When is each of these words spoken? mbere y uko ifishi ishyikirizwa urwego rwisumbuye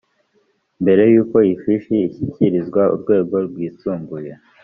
mbere 0.81 1.03
y 1.13 1.15
uko 1.21 1.37
ifishi 1.53 1.95
ishyikirizwa 2.07 2.81
urwego 2.93 3.35
rwisumbuye 3.47 4.31